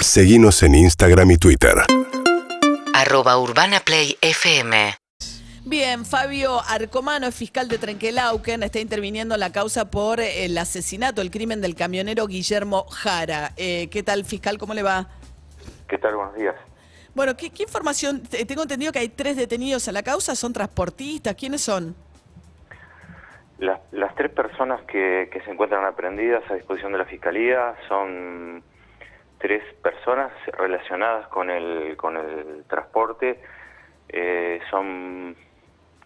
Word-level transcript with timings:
Seguimos 0.00 0.62
en 0.62 0.74
Instagram 0.74 1.30
y 1.32 1.36
Twitter. 1.36 1.74
arroba 2.94 3.38
urbanaplayfm 3.38 4.72
Bien, 5.64 6.04
Fabio 6.06 6.60
Arcomano, 6.66 7.30
fiscal 7.30 7.68
de 7.68 7.76
Trenquelauquen, 7.78 8.62
está 8.62 8.78
interviniendo 8.80 9.34
en 9.34 9.40
la 9.40 9.52
causa 9.52 9.90
por 9.90 10.18
el 10.20 10.56
asesinato, 10.56 11.20
el 11.20 11.30
crimen 11.30 11.60
del 11.60 11.74
camionero 11.74 12.26
Guillermo 12.26 12.84
Jara. 12.88 13.52
Eh, 13.58 13.88
¿Qué 13.90 14.02
tal, 14.02 14.24
fiscal? 14.24 14.56
¿Cómo 14.56 14.72
le 14.72 14.82
va? 14.82 15.08
¿Qué 15.86 15.98
tal? 15.98 16.14
Buenos 16.16 16.36
días. 16.36 16.54
Bueno, 17.14 17.36
¿qué, 17.36 17.50
qué 17.50 17.64
información? 17.64 18.22
Te- 18.22 18.46
Tengo 18.46 18.62
entendido 18.62 18.92
que 18.92 19.00
hay 19.00 19.08
tres 19.10 19.36
detenidos 19.36 19.86
en 19.88 19.94
la 19.94 20.02
causa, 20.02 20.34
¿son 20.34 20.54
transportistas? 20.54 21.34
¿Quiénes 21.34 21.60
son? 21.60 21.94
Las, 23.58 23.80
las 23.92 24.14
tres 24.14 24.30
personas 24.30 24.80
que, 24.86 25.28
que 25.30 25.42
se 25.42 25.50
encuentran 25.50 25.84
aprendidas 25.84 26.42
a 26.50 26.54
disposición 26.54 26.92
de 26.92 26.98
la 26.98 27.04
Fiscalía 27.04 27.74
son 27.88 28.62
tres 29.38 29.62
personas 29.82 30.32
relacionadas 30.58 31.28
con 31.28 31.50
el, 31.50 31.96
con 31.96 32.16
el 32.16 32.64
transporte. 32.68 33.40
Eh, 34.08 34.60
son, 34.70 35.36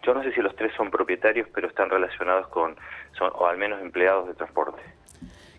yo 0.03 0.13
no 0.13 0.23
sé 0.23 0.33
si 0.33 0.41
los 0.41 0.55
tres 0.55 0.73
son 0.75 0.91
propietarios, 0.91 1.47
pero 1.53 1.67
están 1.67 1.89
relacionados 1.89 2.47
con, 2.47 2.75
son, 3.17 3.31
o 3.35 3.47
al 3.47 3.57
menos 3.57 3.81
empleados 3.81 4.27
de 4.27 4.35
transporte. 4.35 4.81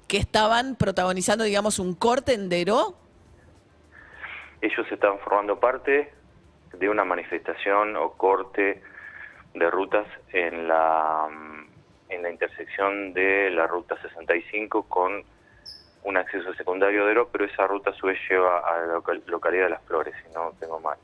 Que 0.08 0.18
estaban 0.18 0.76
protagonizando, 0.76 1.44
digamos, 1.44 1.78
un 1.78 1.94
corte 1.94 2.34
en 2.34 2.48
Deró. 2.48 2.96
Ellos 4.60 4.86
estaban 4.90 5.18
formando 5.18 5.58
parte 5.58 6.12
de 6.72 6.88
una 6.88 7.04
manifestación 7.04 7.96
o 7.96 8.12
corte 8.12 8.82
de 9.54 9.70
rutas 9.70 10.06
en 10.32 10.68
la, 10.68 11.28
en 12.08 12.22
la 12.22 12.30
intersección 12.30 13.12
de 13.12 13.50
la 13.50 13.66
ruta 13.66 14.00
65 14.02 14.88
con 14.88 15.24
un 16.04 16.16
acceso 16.16 16.52
secundario 16.54 17.04
de 17.06 17.12
Ero, 17.12 17.28
pero 17.32 17.44
esa 17.44 17.66
ruta 17.66 17.90
a 17.90 17.94
su 17.94 18.06
vez 18.06 18.18
lleva 18.28 18.58
a 18.60 18.86
la 18.86 18.92
local- 18.94 19.22
localidad 19.26 19.64
de 19.64 19.70
Las 19.70 19.82
Flores, 19.84 20.14
si 20.26 20.32
no 20.34 20.52
tengo 20.60 20.78
mal. 20.80 20.96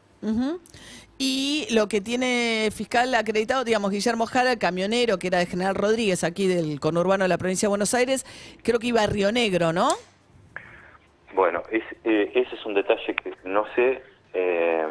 Y 1.19 1.67
lo 1.75 1.89
que 1.89 2.01
tiene 2.01 2.71
fiscal 2.75 3.15
acreditado, 3.15 3.65
digamos, 3.65 3.91
Guillermo 3.91 4.27
Jara, 4.27 4.53
el 4.53 4.59
camionero, 4.59 5.19
que 5.19 5.27
era 5.27 5.39
de 5.39 5.47
General 5.47 5.75
Rodríguez, 5.75 6.25
aquí 6.25 6.47
del 6.47 6.81
conurbano 6.81 7.25
de 7.25 7.29
la 7.29 7.37
provincia 7.39 7.67
de 7.67 7.71
Buenos 7.71 7.93
Aires, 7.95 8.25
creo 8.63 8.79
que 8.79 8.87
iba 8.89 9.03
a 9.03 9.07
Río 9.07 9.31
Negro, 9.33 9.73
¿no? 9.73 9.89
Bueno, 11.35 11.63
es, 11.71 11.83
eh, 12.05 12.33
ese 12.35 12.55
es 12.55 12.67
un 12.67 12.75
detalle 12.75 13.15
que 13.15 13.35
no 13.45 13.65
sé, 13.75 14.03
eh, 14.35 14.87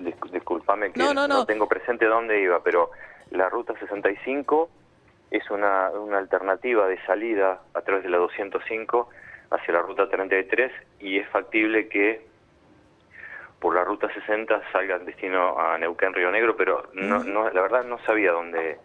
dis- 0.00 0.30
discúlpame 0.32 0.92
que 0.92 0.98
No, 1.00 1.14
no, 1.14 1.28
no. 1.28 1.44
tengo 1.46 1.68
presente 1.68 2.06
dónde 2.06 2.40
iba, 2.42 2.62
pero 2.62 2.90
la 3.30 3.48
ruta 3.48 3.74
65 3.78 4.68
es 5.30 5.50
una, 5.50 5.90
una 5.90 6.18
alternativa 6.18 6.86
de 6.86 6.98
salida 7.04 7.60
a 7.74 7.80
través 7.82 8.04
de 8.04 8.10
la 8.10 8.18
205 8.18 9.08
hacia 9.50 9.74
la 9.74 9.82
ruta 9.82 10.08
33 10.08 10.72
y 11.00 11.18
es 11.18 11.28
factible 11.28 11.88
que 11.88 12.26
por 13.60 13.74
la 13.74 13.84
ruta 13.84 14.12
60 14.12 14.62
salga 14.72 14.96
en 14.96 15.06
destino 15.06 15.58
a 15.58 15.78
Neuquén, 15.78 16.12
Río 16.12 16.30
Negro, 16.30 16.56
pero 16.56 16.90
no, 16.92 17.24
no, 17.24 17.50
la 17.50 17.62
verdad 17.62 17.84
no 17.84 17.98
sabía 18.04 18.32
dónde, 18.32 18.78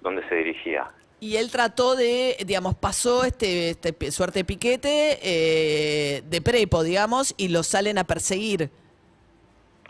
dónde 0.00 0.26
se 0.28 0.36
dirigía. 0.36 0.90
Y 1.18 1.36
él 1.36 1.50
trató 1.50 1.96
de, 1.96 2.36
digamos, 2.44 2.74
pasó 2.74 3.24
este, 3.24 3.70
este 3.70 4.10
suerte 4.10 4.40
de 4.40 4.44
piquete 4.44 5.18
eh, 5.22 6.22
de 6.24 6.42
prepo, 6.42 6.82
digamos, 6.82 7.34
y 7.38 7.48
lo 7.48 7.62
salen 7.62 7.98
a 7.98 8.04
perseguir. 8.04 8.70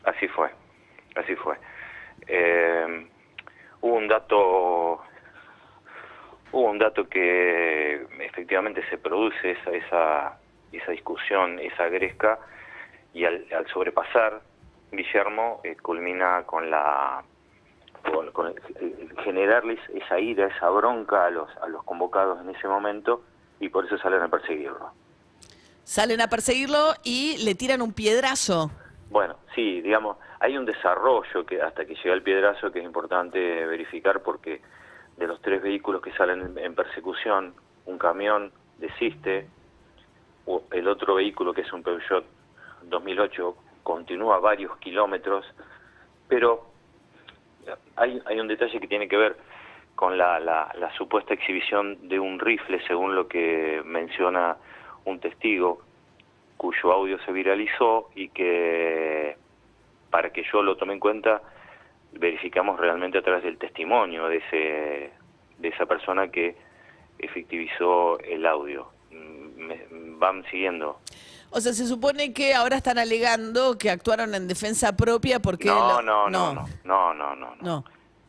Así 0.04 0.28
fue, 0.28 0.50
así 1.16 1.34
fue. 1.34 1.56
Eh, 2.28 3.06
hubo 3.80 3.94
un 3.94 4.06
dato, 4.08 5.02
hubo 6.52 6.70
un 6.70 6.78
dato 6.78 7.08
que 7.08 8.06
efectivamente 8.20 8.82
se 8.88 8.98
produce 8.98 9.52
esa 9.52 9.70
esa, 9.70 10.38
esa 10.72 10.92
discusión, 10.92 11.58
esa 11.58 11.88
gresca, 11.88 12.38
y 13.12 13.24
al, 13.24 13.46
al 13.56 13.66
sobrepasar, 13.68 14.40
Guillermo 14.92 15.60
eh, 15.64 15.76
culmina 15.76 16.42
con 16.44 16.70
la 16.70 17.22
con, 18.32 18.54
generarles 19.24 19.80
esa 19.94 20.20
ira, 20.20 20.46
esa 20.46 20.70
bronca 20.70 21.26
a 21.26 21.30
los 21.30 21.48
a 21.58 21.66
los 21.68 21.82
convocados 21.84 22.40
en 22.40 22.54
ese 22.54 22.68
momento, 22.68 23.22
y 23.60 23.68
por 23.68 23.86
eso 23.86 23.98
salen 23.98 24.22
a 24.22 24.28
perseguirlo. 24.28 24.90
Salen 25.82 26.20
a 26.20 26.28
perseguirlo 26.28 26.94
y 27.04 27.38
le 27.44 27.54
tiran 27.54 27.80
un 27.80 27.92
piedrazo. 27.92 28.70
Bueno, 29.08 29.36
sí, 29.54 29.80
digamos, 29.82 30.16
hay 30.40 30.56
un 30.56 30.66
desarrollo 30.66 31.46
que 31.46 31.62
hasta 31.62 31.84
que 31.84 31.94
llega 31.94 32.12
el 32.12 32.22
piedrazo 32.22 32.72
que 32.72 32.80
es 32.80 32.84
importante 32.84 33.38
verificar 33.66 34.20
porque 34.20 34.60
de 35.16 35.26
los 35.26 35.40
tres 35.40 35.62
vehículos 35.62 36.02
que 36.02 36.12
salen 36.12 36.56
en, 36.56 36.74
persecución, 36.74 37.54
un 37.86 37.98
camión 37.98 38.52
desiste, 38.78 39.46
el 40.70 40.88
otro 40.88 41.14
vehículo 41.14 41.52
que 41.52 41.62
es 41.62 41.72
un 41.72 41.82
Peugeot 41.82 42.24
2008 42.84 43.56
continúa 43.82 44.38
varios 44.38 44.76
kilómetros, 44.78 45.46
pero 46.28 46.66
hay, 47.96 48.20
hay 48.26 48.40
un 48.40 48.48
detalle 48.48 48.78
que 48.80 48.86
tiene 48.86 49.08
que 49.08 49.16
ver 49.16 49.36
con 49.94 50.18
la, 50.18 50.38
la, 50.38 50.72
la 50.78 50.92
supuesta 50.96 51.34
exhibición 51.34 52.08
de 52.08 52.20
un 52.20 52.38
rifle, 52.38 52.80
según 52.86 53.14
lo 53.16 53.26
que 53.28 53.82
menciona 53.84 54.56
un 55.04 55.20
testigo, 55.20 55.80
cuyo 56.56 56.92
audio 56.92 57.18
se 57.24 57.32
viralizó 57.32 58.10
y 58.14 58.28
que 58.28 59.36
para 60.10 60.30
que 60.30 60.44
yo 60.52 60.62
lo 60.62 60.76
tome 60.76 60.94
en 60.94 61.00
cuenta 61.00 61.42
verificamos 62.18 62.78
realmente 62.78 63.18
a 63.18 63.22
través 63.22 63.42
del 63.44 63.58
testimonio 63.58 64.28
de 64.28 64.36
ese 64.38 65.12
de 65.58 65.68
esa 65.68 65.86
persona 65.86 66.28
que 66.28 66.54
efectivizó 67.18 68.18
el 68.20 68.44
audio. 68.46 68.88
Mm, 69.10 69.66
Me, 69.66 69.86
van 70.18 70.44
siguiendo. 70.50 71.00
O 71.50 71.60
sea, 71.60 71.72
se 71.72 71.86
supone 71.86 72.32
que 72.32 72.54
ahora 72.54 72.76
están 72.76 72.98
alegando 72.98 73.78
que 73.78 73.90
actuaron 73.90 74.34
en 74.34 74.48
defensa 74.48 74.94
propia 74.96 75.40
porque... 75.40 75.68
No, 75.68 76.02
no, 76.02 76.28
no, 76.28 76.52
no, 76.52 76.66
no, 76.84 77.14
no, 77.14 77.34
no, 77.36 77.54
no. 77.56 77.62
No. 77.62 77.84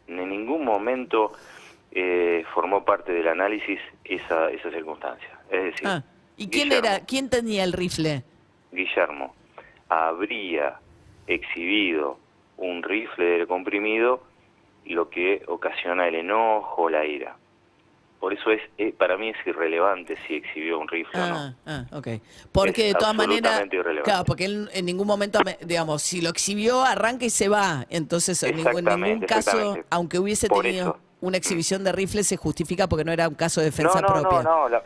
En 0.07 0.29
ningún 0.29 0.63
momento 0.63 1.33
eh, 1.91 2.45
formó 2.53 2.85
parte 2.85 3.11
del 3.11 3.27
análisis 3.27 3.79
esa, 4.05 4.49
esa 4.51 4.69
circunstancia. 4.71 5.39
Es 5.49 5.63
decir, 5.63 5.87
Ah, 5.87 6.03
¿Y 6.37 6.47
quién 6.49 6.69
Guillermo- 6.69 6.87
era? 6.87 6.99
¿Quién 7.05 7.29
tenía 7.29 7.63
el 7.63 7.73
rifle? 7.73 8.23
Guillermo 8.71 9.33
habría 9.89 10.79
exhibido 11.25 12.19
un 12.57 12.83
rifle 12.83 13.39
de 13.39 13.47
comprimido, 13.47 14.23
lo 14.85 15.09
que 15.09 15.43
ocasiona 15.47 16.07
el 16.07 16.15
enojo, 16.15 16.89
la 16.89 17.05
ira. 17.05 17.35
Por 18.19 18.33
eso 18.33 18.49
es, 18.49 18.61
eh, 18.79 18.93
para 18.97 19.15
mí 19.15 19.29
es 19.29 19.35
irrelevante 19.45 20.17
si 20.25 20.35
exhibió 20.35 20.79
un 20.79 20.87
rifle 20.87 21.19
o 21.21 21.23
Ah, 21.23 21.29
no. 21.29 21.55
ah, 21.71 21.85
ok. 21.91 22.07
Porque 22.51 22.87
Es 22.87 22.93
de 22.93 22.99
todas 22.99 23.13
maneras, 23.13 23.61
claro, 24.03 24.23
porque 24.25 24.45
él 24.45 24.69
en 24.73 24.85
ningún 24.85 25.05
momento, 25.05 25.39
me- 25.45 25.57
digamos, 25.61 26.01
si 26.01 26.21
lo 26.21 26.29
exhibió, 26.31 26.81
arranca 26.83 27.25
y 27.25 27.29
se 27.29 27.47
va. 27.47 27.85
Entonces, 27.91 28.41
en 28.41 28.55
ningún, 28.55 28.87
en 28.87 29.01
ningún 29.01 29.21
caso, 29.27 29.77
aunque 29.91 30.17
hubiese 30.17 30.47
Por 30.47 30.63
tenido 30.63 30.83
eso. 30.89 30.99
una 31.21 31.37
exhibición 31.37 31.83
de 31.83 31.91
rifle, 31.91 32.23
se 32.23 32.37
justifica 32.37 32.87
porque 32.89 33.05
no 33.05 33.11
era 33.11 33.27
un 33.27 33.35
caso 33.35 33.61
de 33.61 33.67
defensa 33.67 34.01
no, 34.01 34.07
no, 34.07 34.13
propia. 34.21 34.41
no, 34.41 34.67
no, 34.69 34.77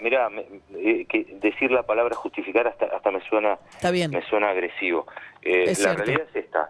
eh, 0.75 1.05
que 1.07 1.23
decir 1.41 1.71
la 1.71 1.83
palabra 1.83 2.15
justificar 2.17 2.67
hasta, 2.67 2.87
hasta 2.87 3.11
me 3.11 3.21
suena 3.29 3.57
Está 3.75 3.91
bien. 3.91 4.11
me 4.11 4.21
suena 4.27 4.49
agresivo. 4.49 5.07
Eh, 5.41 5.63
Es 5.69 5.79
la 5.79 5.93
cierto. 5.93 6.03
realidad 6.03 6.27
es 6.33 6.35
esta. 6.43 6.69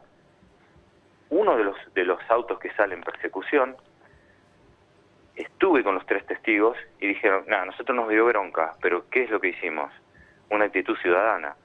Uno 1.31 1.55
de 1.55 1.63
los, 1.63 1.77
de 1.93 2.03
los 2.03 2.19
autos 2.29 2.59
que 2.59 2.71
sale 2.73 2.93
en 2.93 3.01
persecución, 3.01 3.77
estuve 5.37 5.81
con 5.81 5.95
los 5.95 6.05
tres 6.05 6.25
testigos 6.25 6.77
y 6.99 7.07
dijeron, 7.07 7.45
nada, 7.47 7.65
nosotros 7.65 7.95
nos 7.95 8.09
dio 8.09 8.25
bronca, 8.25 8.73
pero 8.81 9.09
¿qué 9.09 9.23
es 9.23 9.29
lo 9.29 9.39
que 9.39 9.47
hicimos? 9.47 9.93
Una 10.49 10.65
actitud 10.65 10.97
ciudadana. 10.97 11.55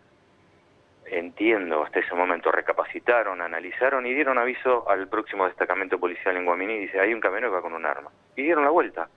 Entiendo, 1.06 1.82
hasta 1.82 1.98
ese 1.98 2.14
momento 2.14 2.52
recapacitaron, 2.52 3.40
analizaron 3.42 4.06
y 4.06 4.14
dieron 4.14 4.38
aviso 4.38 4.88
al 4.88 5.08
próximo 5.08 5.46
destacamento 5.46 5.98
policial 5.98 6.36
en 6.36 6.44
Guaminí 6.44 6.78
dice, 6.78 7.00
hay 7.00 7.12
un 7.12 7.20
camionero 7.20 7.50
que 7.50 7.56
va 7.56 7.62
con 7.62 7.74
un 7.74 7.86
arma. 7.86 8.12
Y 8.36 8.42
dieron 8.42 8.62
la 8.62 8.70
vuelta. 8.70 9.08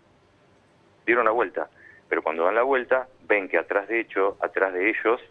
Dieron 1.06 1.26
la 1.26 1.32
vuelta. 1.32 1.70
Pero 2.08 2.24
cuando 2.24 2.46
dan 2.46 2.56
la 2.56 2.64
vuelta, 2.64 3.08
ven 3.28 3.48
que 3.50 3.60
atrás 3.60 3.88
de 3.88 4.00
hecho, 4.00 4.36
atrás 4.42 4.74
de 4.74 4.90
ellos, 4.90 5.22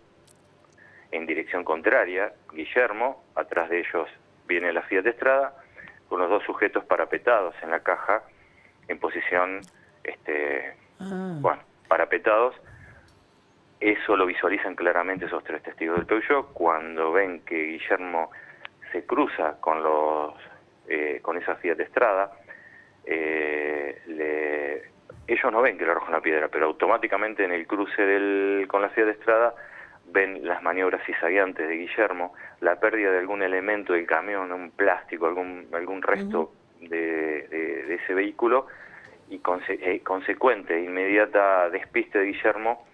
en 1.11 1.27
dirección 1.27 1.65
contraria, 1.65 2.33
Guillermo, 2.53 3.25
atrás 3.35 3.69
de 3.69 3.81
ellos 3.81 4.09
viene 4.49 4.73
la 4.73 4.83
Fiat 4.83 5.07
Estrada, 5.07 5.55
con 6.09 6.19
los 6.21 6.29
dos 6.31 6.43
sujetos 6.45 6.85
parapetados 6.85 7.55
en 7.63 7.71
la 7.71 7.81
caja, 7.81 8.23
en 8.89 8.99
posición, 8.99 9.61
este, 10.03 10.75
Ah. 11.01 11.37
bueno, 11.41 11.63
parapetados. 11.87 12.57
Eso 13.79 14.17
lo 14.17 14.27
visualizan 14.27 14.75
claramente 14.75 15.27
esos 15.27 15.45
tres 15.45 15.63
testigos 15.63 15.97
del 15.99 16.07
Peugeot 16.07 16.53
cuando 16.53 17.13
ven 17.13 17.45
que 17.45 17.63
Guillermo 17.63 18.31
se 18.91 19.05
cruza 19.07 19.61
con 19.61 19.83
los 19.83 20.35
eh, 20.89 21.21
con 21.23 21.37
esa 21.37 21.55
Fiat 21.57 21.79
Estrada. 21.81 22.33
eh, 23.05 24.03
le- 24.07 24.83
ellos 25.27 25.53
no 25.53 25.61
ven 25.63 25.79
que 25.79 25.85
le 25.85 25.91
arrojan 25.93 26.13
la 26.13 26.21
piedra, 26.21 26.49
pero 26.49 26.67
automáticamente 26.67 27.45
en 27.45 27.53
el 27.53 27.67
cruce 27.67 28.01
del, 28.03 28.67
con 28.69 28.81
la 28.83 28.89
Fiat 28.91 29.09
Estrada 29.09 29.55
ven 30.11 30.47
las 30.47 30.63
maniobras 30.63 31.05
cizagueantes 31.07 31.69
de 31.69 31.75
Guillermo, 31.77 32.35
la 32.61 32.77
pérdida 32.81 33.11
de 33.13 33.19
algún 33.19 33.43
elemento 33.43 33.93
del 33.93 34.07
camión, 34.07 34.53
un 34.53 34.71
plástico, 34.71 35.27
algún, 35.27 35.69
algún 35.73 36.03
resto 36.03 36.53
de, 36.81 37.47
de- 37.49 37.83
de 37.85 37.95
ese 37.97 38.15
vehículo 38.15 38.67
y 39.29 39.39
conse- 39.41 39.79
eh, 39.83 40.01
consecuente, 40.03 40.81
inmediata 40.81 41.69
despiste 41.71 42.19
de 42.19 42.27
Guillermo, 42.27 42.87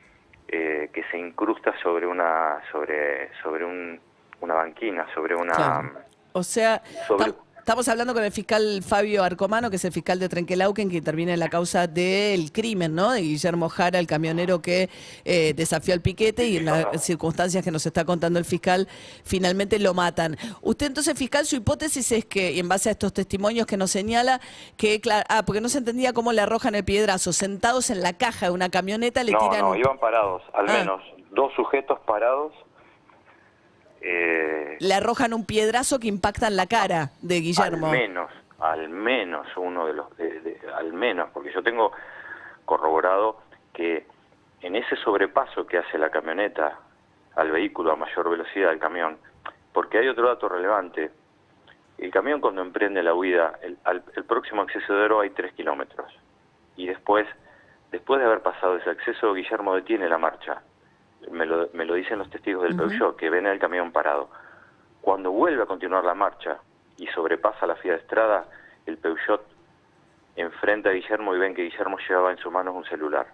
eh, 0.48 0.90
que 0.92 1.04
se 1.04 1.18
incrusta 1.18 1.72
sobre 1.82 2.06
una 2.06 2.60
sobre 2.70 3.30
sobre 3.42 3.64
un, 3.64 3.98
una 4.40 4.54
banquina, 4.54 5.06
sobre 5.14 5.34
una 5.34 5.52
Claro. 5.54 5.92
O 6.32 6.42
sea, 6.42 6.82
Sobre- 7.06 7.32
estamos 7.64 7.88
hablando 7.88 8.12
con 8.12 8.22
el 8.22 8.30
fiscal 8.30 8.82
Fabio 8.86 9.24
Arcomano, 9.24 9.70
que 9.70 9.76
es 9.76 9.84
el 9.86 9.90
fiscal 9.92 10.18
de 10.18 10.28
Trenquelauquen, 10.28 10.90
que 10.90 10.98
interviene 10.98 11.32
en 11.32 11.40
la 11.40 11.48
causa 11.48 11.86
del 11.86 12.52
crimen, 12.52 12.94
¿no? 12.94 13.12
De 13.12 13.22
Guillermo 13.22 13.70
Jara, 13.70 13.98
el 13.98 14.06
camionero 14.06 14.60
que 14.60 14.90
eh, 15.24 15.54
desafió 15.56 15.94
al 15.94 16.02
piquete 16.02 16.46
y 16.46 16.58
en 16.58 16.66
las 16.66 17.02
circunstancias 17.02 17.64
que 17.64 17.70
nos 17.70 17.86
está 17.86 18.04
contando 18.04 18.38
el 18.38 18.44
fiscal, 18.44 18.86
finalmente 19.24 19.78
lo 19.78 19.94
matan. 19.94 20.36
Usted 20.60 20.88
entonces, 20.88 21.18
fiscal, 21.18 21.46
su 21.46 21.56
hipótesis 21.56 22.12
es 22.12 22.26
que, 22.26 22.52
y 22.52 22.60
en 22.60 22.68
base 22.68 22.90
a 22.90 22.92
estos 22.92 23.14
testimonios 23.14 23.66
que 23.66 23.78
nos 23.78 23.90
señala, 23.90 24.42
que, 24.76 25.00
ah, 25.30 25.42
porque 25.46 25.62
no 25.62 25.70
se 25.70 25.78
entendía 25.78 26.12
cómo 26.12 26.34
le 26.34 26.42
arrojan 26.42 26.74
el 26.74 26.84
piedrazo, 26.84 27.32
sentados 27.32 27.88
en 27.88 28.02
la 28.02 28.12
caja 28.12 28.44
de 28.44 28.52
una 28.52 28.68
camioneta 28.68 29.24
le 29.24 29.32
no, 29.32 29.38
tiran... 29.38 29.60
no, 29.62 29.74
iban 29.74 29.96
parados, 29.98 30.42
al 30.52 30.68
Ah. 30.68 30.72
menos 30.80 31.00
dos 31.34 31.50
sujetos 31.56 31.98
parados. 32.06 32.52
Eh, 34.06 34.76
Le 34.80 34.94
arrojan 34.94 35.32
un 35.32 35.46
piedrazo 35.46 35.98
que 35.98 36.08
impacta 36.08 36.46
en 36.48 36.56
la 36.56 36.66
cara 36.66 37.10
de 37.22 37.40
Guillermo. 37.40 37.86
Al 37.86 37.92
menos, 37.98 38.30
al 38.60 38.88
menos 38.90 39.46
uno 39.56 39.86
de 39.86 39.92
los, 39.94 40.16
de- 40.16 40.40
de- 40.40 40.60
al 40.76 40.92
menos, 40.92 41.30
porque 41.32 41.52
yo 41.52 41.62
tengo 41.62 41.92
corroborado 42.64 43.40
que 43.72 44.06
en 44.60 44.76
ese 44.76 44.96
sobrepaso 44.96 45.66
que 45.66 45.78
hace 45.78 45.98
la 45.98 46.10
camioneta 46.10 46.78
al 47.36 47.50
vehículo 47.50 47.92
a 47.92 47.96
mayor 47.96 48.30
velocidad 48.30 48.70
del 48.70 48.78
camión, 48.78 49.18
porque 49.72 49.98
hay 49.98 50.08
otro 50.08 50.28
dato 50.28 50.48
relevante, 50.48 51.10
el 51.98 52.10
camión 52.10 52.40
cuando 52.40 52.62
emprende 52.62 53.02
la 53.02 53.14
huida, 53.14 53.58
el, 53.62 53.76
al- 53.84 54.04
el 54.16 54.24
próximo 54.24 54.62
acceso 54.62 54.92
de 54.94 55.02
oro 55.04 55.20
hay 55.20 55.30
tres 55.30 55.52
kilómetros, 55.54 56.12
y 56.76 56.86
después, 56.86 57.26
después 57.90 58.20
de 58.20 58.26
haber 58.26 58.40
pasado 58.40 58.76
ese 58.76 58.90
acceso, 58.90 59.34
Guillermo 59.34 59.74
detiene 59.74 60.08
la 60.08 60.18
marcha, 60.18 60.62
me 61.30 61.46
lo, 61.46 61.68
me 61.72 61.84
lo 61.84 61.94
dicen 61.94 62.18
los 62.18 62.30
testigos 62.30 62.64
del 62.64 62.76
Peugeot, 62.76 63.16
que 63.16 63.30
ven 63.30 63.46
el 63.46 63.58
camión 63.58 63.92
parado. 63.92 64.28
Cuando 65.00 65.30
vuelve 65.30 65.62
a 65.62 65.66
continuar 65.66 66.04
la 66.04 66.14
marcha 66.14 66.58
y 66.96 67.06
sobrepasa 67.08 67.66
la 67.66 67.76
Fiat 67.76 68.00
Estrada, 68.00 68.46
el 68.86 68.98
Peugeot 68.98 69.42
enfrenta 70.36 70.90
a 70.90 70.92
Guillermo 70.92 71.34
y 71.34 71.38
ven 71.38 71.54
que 71.54 71.62
Guillermo 71.62 71.98
llevaba 72.08 72.32
en 72.32 72.38
sus 72.38 72.52
manos 72.52 72.74
un 72.74 72.84
celular. 72.84 73.26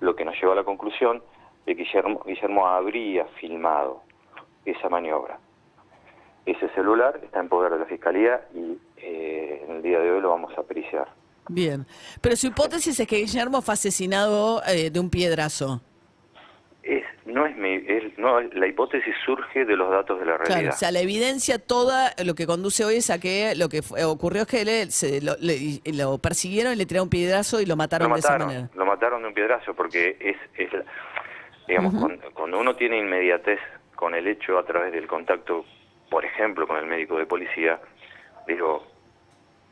Lo 0.00 0.14
que 0.14 0.24
nos 0.24 0.34
lleva 0.40 0.52
a 0.52 0.56
la 0.56 0.64
conclusión 0.64 1.22
de 1.66 1.74
que 1.74 1.84
Guillermo, 1.84 2.22
Guillermo 2.24 2.66
habría 2.66 3.24
filmado 3.40 4.02
esa 4.64 4.88
maniobra. 4.88 5.38
Ese 6.46 6.68
celular 6.70 7.20
está 7.22 7.40
en 7.40 7.48
poder 7.48 7.72
de 7.72 7.78
la 7.78 7.86
Fiscalía 7.86 8.46
y 8.54 8.78
eh, 8.98 9.64
en 9.66 9.76
el 9.76 9.82
día 9.82 9.98
de 9.98 10.10
hoy 10.10 10.20
lo 10.20 10.30
vamos 10.30 10.52
a 10.58 10.62
periciar. 10.62 11.08
Bien, 11.48 11.86
pero 12.20 12.36
su 12.36 12.46
hipótesis 12.46 12.98
es 12.98 13.06
que 13.06 13.16
Guillermo 13.16 13.62
fue 13.62 13.74
asesinado 13.74 14.62
eh, 14.66 14.90
de 14.90 15.00
un 15.00 15.10
piedrazo. 15.10 15.80
Es, 17.46 17.56
no 17.56 17.64
es 17.72 17.80
mi, 17.80 17.84
es- 17.86 18.18
no, 18.18 18.40
la 18.40 18.66
hipótesis 18.66 19.14
surge 19.24 19.64
de 19.64 19.76
los 19.76 19.90
datos 19.90 20.18
de 20.20 20.26
la 20.26 20.36
Claro, 20.36 20.50
realidad. 20.52 20.74
o 20.74 20.76
sea, 20.76 20.90
la 20.92 21.00
evidencia 21.00 21.58
toda, 21.58 22.12
lo 22.24 22.34
que 22.34 22.46
conduce 22.46 22.84
hoy 22.84 22.96
es 22.96 23.10
a 23.10 23.18
que 23.20 23.54
lo 23.56 23.68
que 23.68 23.82
fue- 23.82 24.04
ocurrió 24.04 24.42
es 24.42 24.48
que 24.48 24.64
le- 24.64 24.90
se 24.90 25.20
lo, 25.20 25.34
le- 25.40 25.80
lo 25.92 26.18
persiguieron 26.18 26.72
y 26.72 26.76
le 26.76 26.86
tiraron 26.86 27.06
un 27.06 27.10
piedrazo 27.10 27.60
y 27.60 27.66
lo 27.66 27.76
mataron, 27.76 28.08
lo 28.08 28.14
de 28.14 28.20
esa 28.20 28.30
mataron, 28.32 28.46
manera. 28.48 28.70
lo 28.74 28.86
mataron 28.86 29.22
de 29.22 29.28
un 29.28 29.34
piedrazo 29.34 29.74
porque 29.74 30.16
es, 30.20 30.36
es 30.58 30.72
la- 30.72 30.84
digamos, 31.68 31.94
cuando, 31.94 32.30
cuando 32.32 32.58
uno 32.58 32.76
tiene 32.76 32.98
inmediatez 32.98 33.58
con 33.96 34.14
el 34.14 34.26
hecho 34.26 34.58
a 34.58 34.64
través 34.64 34.92
del 34.92 35.06
contacto, 35.06 35.64
por 36.10 36.24
ejemplo, 36.24 36.66
con 36.66 36.76
el 36.76 36.86
médico 36.86 37.16
de 37.18 37.26
policía, 37.26 37.80
digo, 38.46 38.86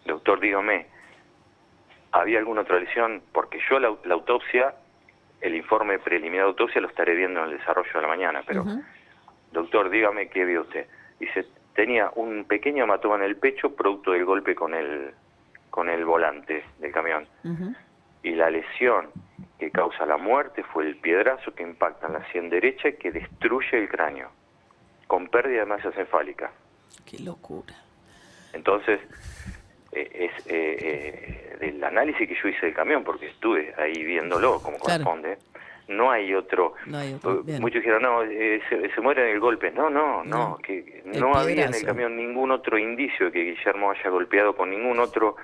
doctor, 0.06 0.40
dígame, 0.40 0.86
¿había 2.12 2.38
alguna 2.38 2.62
otra 2.62 2.78
lesión? 2.80 3.22
Porque 3.32 3.58
yo 3.70 3.78
la, 3.78 3.94
la 4.04 4.14
autopsia, 4.14 4.74
el 5.42 5.56
informe 5.56 5.98
preliminar 5.98 6.44
de 6.44 6.50
autopsia 6.50 6.80
lo 6.80 6.88
estaré 6.88 7.14
viendo 7.14 7.40
en 7.40 7.50
el 7.50 7.58
desarrollo 7.58 7.90
de 7.92 8.00
la 8.00 8.08
mañana, 8.08 8.42
pero, 8.46 8.64
doctor, 9.50 9.90
dígame 9.90 10.28
qué 10.28 10.44
vio 10.44 10.62
usted. 10.62 10.86
Dice, 11.18 11.46
tenía 11.74 12.10
un 12.14 12.44
pequeño 12.44 12.84
hematoma 12.84 13.16
en 13.16 13.22
el 13.22 13.36
pecho 13.36 13.74
producto 13.74 14.12
del 14.12 14.24
golpe 14.24 14.54
con 14.54 14.72
el, 14.72 15.12
con 15.68 15.88
el 15.88 16.04
volante 16.04 16.64
del 16.78 16.92
camión 16.92 17.26
y 18.22 18.30
la 18.36 18.50
lesión 18.50 19.10
que 19.58 19.70
causa 19.70 20.06
la 20.06 20.16
muerte 20.16 20.62
fue 20.62 20.86
el 20.86 20.96
piedrazo 20.96 21.54
que 21.54 21.62
impacta 21.62 22.06
en 22.06 22.14
la 22.14 22.32
sien 22.32 22.48
derecha 22.48 22.88
y 22.88 22.94
que 22.94 23.10
destruye 23.10 23.78
el 23.78 23.88
cráneo, 23.88 24.30
con 25.06 25.28
pérdida 25.28 25.60
de 25.60 25.66
masa 25.66 25.88
encefálica. 25.88 26.52
Qué 27.04 27.18
locura. 27.18 27.74
Entonces, 28.52 29.00
eh, 29.92 30.30
es 30.36 30.46
eh, 30.46 30.76
eh, 30.80 31.56
del 31.60 31.82
análisis 31.84 32.26
que 32.28 32.34
yo 32.42 32.48
hice 32.48 32.66
del 32.66 32.74
camión, 32.74 33.04
porque 33.04 33.26
estuve 33.28 33.74
ahí 33.78 34.02
viéndolo 34.04 34.60
como 34.60 34.78
Claro. 34.78 35.04
corresponde, 35.04 35.38
no 35.88 36.10
hay 36.10 36.32
otro. 36.34 36.74
No 36.86 36.98
hay 36.98 37.14
otro, 37.14 37.42
eh. 37.46 37.58
Muchos 37.60 37.80
dijeron, 37.82 38.02
no, 38.02 38.22
eh, 38.22 38.60
se, 38.68 38.88
se 38.90 39.00
muere 39.00 39.28
en 39.28 39.34
el 39.34 39.40
golpe. 39.40 39.70
No, 39.70 39.90
no, 39.90 40.24
no, 40.24 40.50
No, 40.50 40.58
que 40.58 41.02
el 41.04 41.20
no 41.20 41.34
había 41.34 41.66
en 41.66 41.74
el 41.74 41.84
camión 41.84 42.16
ningún 42.16 42.50
otro 42.50 42.78
indicio 42.78 43.26
de 43.26 43.32
que 43.32 43.42
Guillermo 43.44 43.90
haya 43.90 44.08
golpeado 44.10 44.54
con 44.56 44.70
ningún 44.70 44.98
otro 45.00 45.36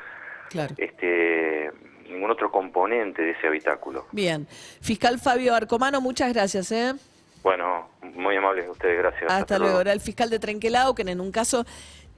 Claro. 0.48 0.74
este 0.78 1.70
ningún 2.08 2.30
otro 2.30 2.50
componente 2.50 3.20
de 3.20 3.32
ese 3.32 3.48
habitáculo. 3.48 4.06
Bien. 4.12 4.46
Fiscal 4.80 5.18
Fabio 5.18 5.54
Arcomano, 5.54 6.00
muchas 6.00 6.32
gracias. 6.32 6.72
¿eh? 6.72 6.94
Bueno, 7.42 7.90
muy 8.02 8.34
amables 8.36 8.66
ustedes, 8.68 8.98
gracias. 8.98 9.30
Hasta, 9.30 9.58
luego. 9.58 9.80
Era 9.82 9.92
el 9.92 10.00
fiscal 10.00 10.30
de 10.30 10.38
Trenquelauquen 10.38 11.08
en 11.08 11.20
un 11.20 11.30
caso 11.30 11.66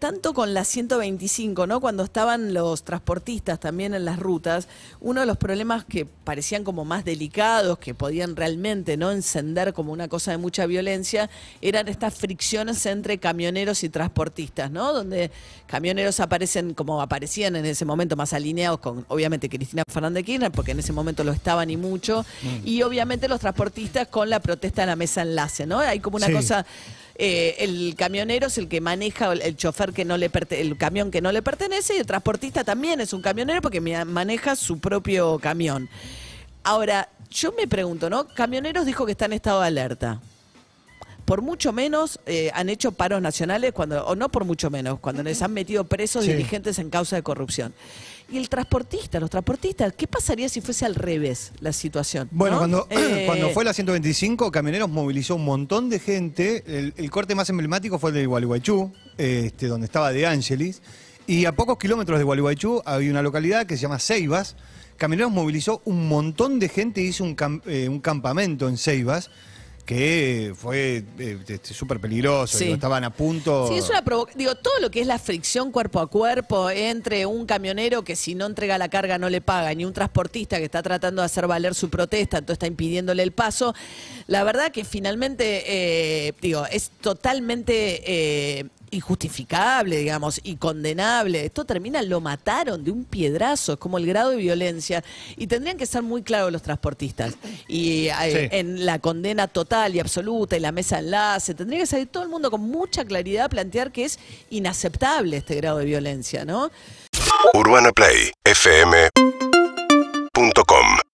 tanto 0.01 0.33
con 0.33 0.55
la 0.55 0.65
125, 0.65 1.67
¿no? 1.67 1.79
Cuando 1.79 2.03
estaban 2.03 2.55
los 2.55 2.85
transportistas 2.85 3.61
también 3.61 3.93
en 3.93 4.07
las 4.07 4.19
rutas, 4.19 4.67
uno 4.99 5.21
de 5.21 5.27
los 5.27 5.37
problemas 5.37 5.85
que 5.85 6.07
parecían 6.07 6.65
como 6.65 6.87
más 6.87 7.05
delicados, 7.05 7.79
que 7.79 7.93
podían 7.95 8.35
realmente 8.35 8.97
no 8.97 9.13
encender 9.13 9.75
como 9.75 9.93
una 9.93 10.09
cosa 10.09 10.31
de 10.31 10.39
mucha 10.39 10.65
violencia, 10.65 11.29
eran 11.61 11.87
estas 11.87 12.15
fricciones 12.15 12.85
entre 12.87 13.19
camioneros 13.19 13.85
y 13.85 13.91
transportistas, 13.91 14.71
¿no? 14.71 14.95
Donde 14.95 15.31
camioneros 15.67 16.19
aparecen 16.19 16.73
como 16.73 17.03
aparecían 17.03 17.55
en 17.55 17.67
ese 17.67 17.85
momento 17.85 18.17
más 18.17 18.33
alineados 18.33 18.81
con, 18.81 19.05
obviamente, 19.09 19.51
Cristina 19.51 19.83
Fernández 19.87 20.23
de 20.23 20.25
Kirchner, 20.25 20.51
porque 20.51 20.71
en 20.71 20.79
ese 20.79 20.95
momento 20.95 21.25
lo 21.25 21.33
estaban 21.33 21.69
y 21.69 21.77
mucho, 21.77 22.25
y 22.65 22.81
obviamente 22.83 23.29
los 23.29 23.41
transportistas 23.41 24.09
con 24.09 24.31
la 24.31 24.41
protesta 24.41 24.81
de 24.81 24.87
la 24.87 24.97
mesa 24.97 25.21
enlace, 25.21 25.67
¿no? 25.67 25.79
Hay 25.79 26.01
como 26.01 26.17
una 26.17 26.29
Sí. 26.29 26.33
cosa 26.33 26.65
eh, 27.23 27.57
el 27.65 27.95
camionero 27.99 28.47
es 28.47 28.57
el 28.57 28.67
que 28.67 28.81
maneja 28.81 29.31
el, 29.31 29.55
chofer 29.55 29.93
que 29.93 30.07
no 30.07 30.17
le 30.17 30.31
el 30.53 30.79
camión 30.79 31.11
que 31.11 31.21
no 31.21 31.33
le 31.33 31.43
pertenece 31.43 31.95
y 31.95 31.99
el 31.99 32.07
transportista 32.07 32.65
también 32.65 32.99
es 32.99 33.13
un 33.13 33.21
camionero 33.21 33.61
porque 33.61 33.83
maneja 33.83 34.57
su 34.57 34.81
propio 34.81 35.39
camión. 35.39 35.91
Ahora, 36.65 37.11
yo 37.31 37.53
me 37.53 37.69
pregunto, 37.69 38.09
¿no? 38.09 38.27
Camioneros 38.27 38.87
dijo 38.87 39.05
que 39.05 39.13
está 39.13 39.27
en 39.27 39.35
estado 39.35 39.61
de 39.61 39.67
alerta. 39.67 40.19
Por 41.31 41.43
mucho 41.43 41.73
menos 41.73 42.19
eh, 42.27 42.51
han 42.55 42.69
hecho 42.71 42.91
paros 42.91 43.23
nacionales, 43.23 43.73
cuando, 43.73 44.05
o 44.05 44.17
no 44.17 44.31
por 44.31 44.45
mucho 44.45 44.69
menos, 44.69 44.99
cuando 44.99 45.23
les 45.23 45.41
han 45.43 45.53
metido 45.53 45.85
presos 45.85 46.25
Sí. 46.25 46.33
dirigentes 46.33 46.81
en 46.81 46.91
causa 46.91 47.15
de 47.15 47.23
corrupción. 47.23 47.73
Y 48.33 48.37
el 48.37 48.49
transportista, 48.49 49.21
los 49.21 49.31
transportistas, 49.31 49.93
¿qué 49.97 50.09
pasaría 50.09 50.49
si 50.49 50.61
fuese 50.61 50.87
al 50.87 50.97
revés 50.97 51.53
la 51.61 51.73
situación? 51.73 52.27
Bueno, 52.33 52.55
¿no? 52.55 52.59
cuando, 52.59 52.89
Eh, 52.91 53.27
cuando 53.27 53.51
fue 53.51 53.65
la 53.65 53.73
125, 53.73 54.51
Camioneros 54.51 54.89
movilizó 54.91 55.37
un 55.37 55.45
montón 55.45 55.89
de 55.89 56.01
gente. 56.01 56.65
El, 56.67 56.95
el 56.97 57.11
corte 57.13 57.37
más 57.37 57.49
emblemático 57.49 58.01
fue 58.01 58.11
el 58.11 58.17
de 58.17 58.27
Gualeguaychú, 58.27 58.93
este, 59.17 59.69
donde 59.69 59.85
estaba 59.85 60.11
De 60.11 60.27
Angelis. 60.27 60.83
Y 61.29 61.45
a 61.45 61.53
pocos 61.53 61.79
kilómetros 61.79 62.19
de 62.19 62.25
Gualeguaychú 62.25 62.83
había 62.85 63.09
una 63.09 63.23
localidad 63.23 63.67
que 63.67 63.77
se 63.77 63.83
llama 63.83 64.01
Ceibas. 64.01 64.57
Camioneros 64.97 65.31
movilizó 65.31 65.81
un 65.85 66.09
montón 66.09 66.59
de 66.59 66.69
gente 66.69 67.03
y 67.03 67.07
hizo 67.07 67.23
un, 67.23 67.37
eh, 67.67 67.89
un 67.89 68.01
campamento 68.01 68.69
en 68.69 68.77
Ceibas 68.77 69.31
que 69.91 70.53
fue 70.55 71.03
eh, 71.19 71.39
este, 71.49 71.75
súper 71.75 71.99
peligroso. 71.99 72.57
Sí. 72.57 72.67
digo, 72.67 72.77
estaban 72.77 73.03
a 73.03 73.11
punto. 73.11 73.67
Sí, 73.67 73.75
es 73.75 73.91
una 73.91 74.05
Digo, 74.37 74.55
todo 74.55 74.79
lo 74.81 74.89
que 74.89 75.01
es 75.01 75.07
la 75.09 75.19
fricción 75.19 75.73
cuerpo 75.73 75.99
a 75.99 76.07
cuerpo 76.07 76.71
entre 76.71 77.27
un 77.27 77.45
camionero 77.45 78.05
que 78.05 78.15
si 78.15 78.37
no 78.37 78.47
entrega 78.47 78.79
la 78.79 78.89
carga 78.89 79.19
no 79.19 79.29
le 79.29 79.41
paga, 79.41 79.75
ni 79.75 79.85
un 79.85 79.93
transportista 79.93 80.59
que 80.59 80.65
está 80.67 80.81
tratando 80.81 81.23
de 81.23 81.27
hacer 81.27 81.49
valer 81.49 81.75
su 81.75 81.91
protesta, 81.91 82.39
entonces 82.39 82.55
está 82.55 82.69
impidiéndole 82.69 83.25
el 83.25 83.33
paso. 83.33 83.75
La 84.29 84.45
verdad 84.45 84.71
que 84.71 84.85
finalmente, 84.85 85.65
eh, 85.67 86.35
digo, 86.41 86.65
es 86.71 86.93
totalmente 87.01 88.05
eh, 88.07 88.67
injustificable, 88.91 89.97
digamos, 89.99 90.41
y 90.43 90.57
condenable. 90.57 91.45
Esto 91.45 91.65
termina, 91.65 92.03
lo 92.03 92.21
mataron 92.21 92.85
de 92.85 92.91
un 92.91 93.05
piedrazo, 93.05 93.75
es 93.75 93.79
como 93.79 93.99
el 93.99 94.07
grado 94.07 94.31
de 94.31 94.37
violencia. 94.37 95.03
Y 95.37 95.47
tendrían 95.47 95.77
que 95.77 95.87
ser 95.87 96.03
muy 96.03 96.23
claros 96.23 96.53
los 96.53 96.63
transportistas. 96.63 97.35
Y 97.69 98.09
eh, 98.09 98.49
Sí. 98.51 98.57
en 98.57 98.87
la 98.87 98.99
condena 98.99 99.49
total 99.49 99.95
y 99.95 100.01
absoluta 100.01 100.57
y 100.57 100.61
la 100.61 100.73
mesa 100.73 100.97
de 100.97 101.03
enlace, 101.05 101.55
tendría 101.55 101.81
que 101.81 101.87
salir 101.87 102.09
todo 102.09 102.23
el 102.23 102.29
mundo 102.29 102.51
con 102.51 102.61
mucha 102.61 103.05
claridad 103.05 103.47
a 103.47 103.49
plantear 103.49 103.93
que 103.93 104.05
es 104.05 104.19
inaceptable 104.51 105.37
este 105.39 105.55
grado 105.57 105.79
de 105.79 105.85
violencia, 105.85 106.45
¿no? 106.45 106.71
Urbana 107.55 107.91
Play 107.93 108.33
fm 108.45 109.11